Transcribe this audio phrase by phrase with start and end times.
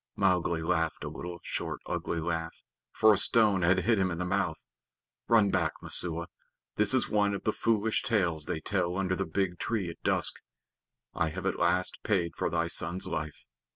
[0.15, 2.55] Mowgli laughed a little short ugly laugh,
[2.91, 4.57] for a stone had hit him in the mouth.
[5.27, 6.25] "Run back, Messua.
[6.75, 10.41] This is one of the foolish tales they tell under the big tree at dusk.
[11.13, 13.43] I have at least paid for thy son's life.